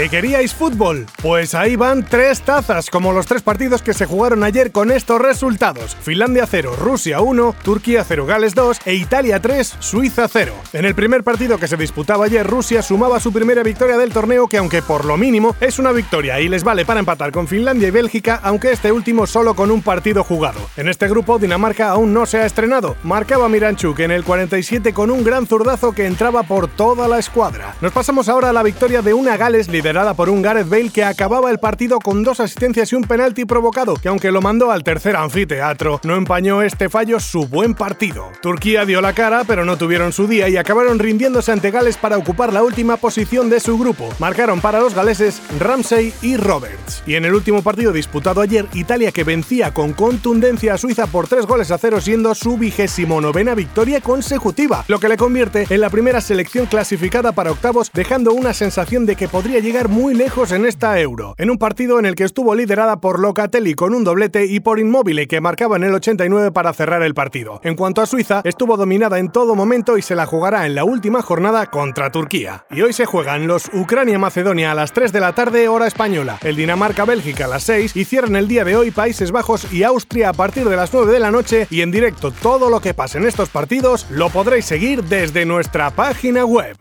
[0.00, 1.04] ¿Qué queríais fútbol?
[1.20, 5.20] Pues ahí van tres tazas, como los tres partidos que se jugaron ayer con estos
[5.20, 5.94] resultados.
[6.00, 10.54] Finlandia 0, Rusia 1, Turquía 0, Gales 2 e Italia 3, Suiza 0.
[10.72, 14.48] En el primer partido que se disputaba ayer, Rusia sumaba su primera victoria del torneo
[14.48, 17.88] que aunque por lo mínimo es una victoria y les vale para empatar con Finlandia
[17.88, 20.60] y Bélgica, aunque este último solo con un partido jugado.
[20.78, 22.96] En este grupo, Dinamarca aún no se ha estrenado.
[23.02, 27.74] Marcaba Miranchuk en el 47 con un gran zurdazo que entraba por toda la escuadra.
[27.82, 31.02] Nos pasamos ahora a la victoria de una Gales liderada por un Gareth Bale que
[31.02, 34.84] acababa el partido con dos asistencias y un penalti provocado, que aunque lo mandó al
[34.84, 38.30] tercer anfiteatro, no empañó este fallo su buen partido.
[38.40, 42.18] Turquía dio la cara, pero no tuvieron su día y acabaron rindiéndose ante Gales para
[42.18, 44.08] ocupar la última posición de su grupo.
[44.20, 47.02] Marcaron para los galeses Ramsey y Roberts.
[47.04, 51.26] Y en el último partido disputado ayer, Italia que vencía con contundencia a Suiza por
[51.26, 55.80] tres goles a cero, siendo su vigésimo novena victoria consecutiva, lo que le convierte en
[55.80, 60.52] la primera selección clasificada para octavos, dejando una sensación de que podría llegar muy lejos
[60.52, 64.04] en esta Euro, en un partido en el que estuvo liderada por Locatelli con un
[64.04, 67.60] doblete y por Inmóvil que marcaba en el 89 para cerrar el partido.
[67.62, 70.84] En cuanto a Suiza, estuvo dominada en todo momento y se la jugará en la
[70.84, 72.64] última jornada contra Turquía.
[72.70, 76.56] Y hoy se juegan los Ucrania-Macedonia a las 3 de la tarde hora española, el
[76.56, 80.32] Dinamarca-Bélgica a las 6 y cierran el día de hoy Países Bajos y Austria a
[80.32, 83.26] partir de las 9 de la noche y en directo todo lo que pase en
[83.26, 86.76] estos partidos lo podréis seguir desde nuestra página web.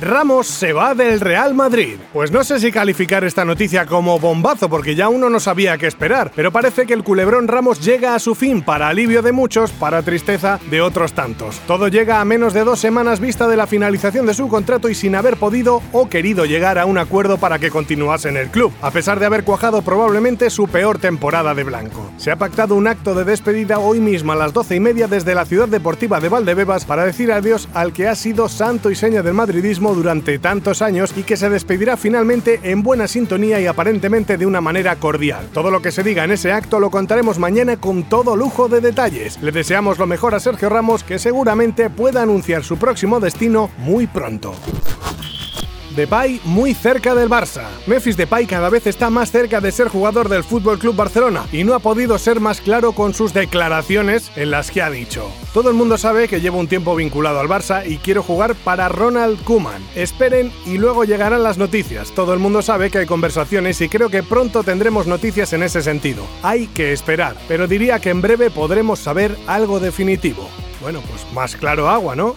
[0.00, 1.96] Ramos se va del Real Madrid.
[2.12, 5.88] Pues no sé si calificar esta noticia como bombazo porque ya uno no sabía qué
[5.88, 9.72] esperar, pero parece que el culebrón Ramos llega a su fin para alivio de muchos,
[9.72, 11.58] para tristeza de otros tantos.
[11.66, 14.94] Todo llega a menos de dos semanas vista de la finalización de su contrato y
[14.94, 18.72] sin haber podido o querido llegar a un acuerdo para que continuase en el club,
[18.80, 22.08] a pesar de haber cuajado probablemente su peor temporada de blanco.
[22.18, 25.34] Se ha pactado un acto de despedida hoy mismo a las doce y media desde
[25.34, 29.22] la ciudad deportiva de Valdebebas para decir adiós al que ha sido santo y seña
[29.22, 34.36] del madridismo durante tantos años y que se despedirá finalmente en buena sintonía y aparentemente
[34.36, 35.48] de una manera cordial.
[35.52, 38.80] Todo lo que se diga en ese acto lo contaremos mañana con todo lujo de
[38.80, 39.40] detalles.
[39.42, 44.06] Le deseamos lo mejor a Sergio Ramos que seguramente pueda anunciar su próximo destino muy
[44.06, 44.54] pronto.
[45.98, 47.64] Depay muy cerca del Barça.
[47.88, 51.64] Memphis Depay cada vez está más cerca de ser jugador del Fútbol Club Barcelona y
[51.64, 55.70] no ha podido ser más claro con sus declaraciones en las que ha dicho: "Todo
[55.70, 59.42] el mundo sabe que llevo un tiempo vinculado al Barça y quiero jugar para Ronald
[59.42, 59.82] Koeman.
[59.96, 62.12] Esperen y luego llegarán las noticias.
[62.12, 65.82] Todo el mundo sabe que hay conversaciones y creo que pronto tendremos noticias en ese
[65.82, 66.22] sentido.
[66.44, 70.48] Hay que esperar, pero diría que en breve podremos saber algo definitivo."
[70.80, 72.36] Bueno, pues más claro agua, ¿no?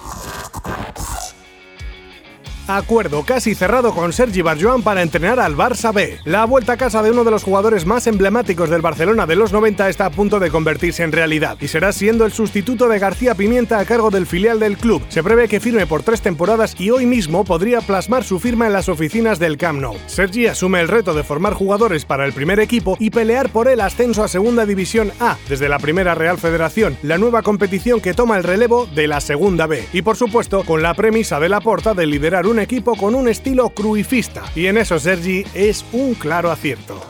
[2.67, 6.19] Acuerdo casi cerrado con Sergi Barjuan para entrenar al Barça B.
[6.25, 9.51] La vuelta a casa de uno de los jugadores más emblemáticos del Barcelona de los
[9.51, 13.35] 90 está a punto de convertirse en realidad y será siendo el sustituto de García
[13.35, 15.01] Pimienta a cargo del filial del club.
[15.09, 18.73] Se prevé que firme por tres temporadas y hoy mismo podría plasmar su firma en
[18.73, 19.97] las oficinas del Camp Nou.
[20.05, 23.81] Sergi asume el reto de formar jugadores para el primer equipo y pelear por el
[23.81, 28.37] ascenso a Segunda División A desde la Primera Real Federación, la nueva competición que toma
[28.37, 29.83] el relevo de la Segunda B.
[29.93, 33.29] Y por supuesto, con la premisa de la porta de liderar un equipo con un
[33.29, 37.00] estilo cruifista, y en eso Sergi es un claro acierto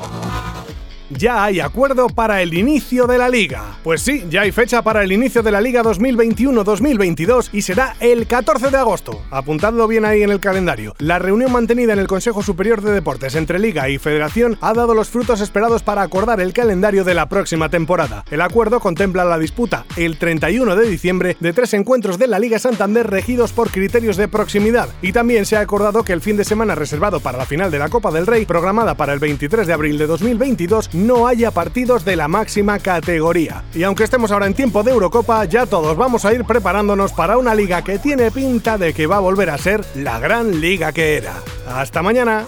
[1.17, 3.77] ya hay acuerdo para el inicio de la liga.
[3.83, 8.27] Pues sí, ya hay fecha para el inicio de la liga 2021-2022 y será el
[8.27, 9.21] 14 de agosto.
[9.31, 10.95] Apuntadlo bien ahí en el calendario.
[10.99, 14.93] La reunión mantenida en el Consejo Superior de Deportes entre liga y federación ha dado
[14.93, 18.23] los frutos esperados para acordar el calendario de la próxima temporada.
[18.31, 22.59] El acuerdo contempla la disputa el 31 de diciembre de tres encuentros de la Liga
[22.59, 26.45] Santander regidos por criterios de proximidad y también se ha acordado que el fin de
[26.45, 29.73] semana reservado para la final de la Copa del Rey, programada para el 23 de
[29.73, 33.63] abril de 2022, no haya partidos de la máxima categoría.
[33.73, 37.37] Y aunque estemos ahora en tiempo de Eurocopa, ya todos vamos a ir preparándonos para
[37.37, 40.91] una liga que tiene pinta de que va a volver a ser la gran liga
[40.91, 41.33] que era.
[41.67, 42.45] Hasta mañana.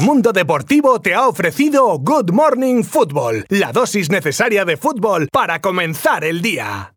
[0.00, 6.24] Mundo Deportivo te ha ofrecido Good Morning Football, la dosis necesaria de fútbol para comenzar
[6.24, 6.90] el día.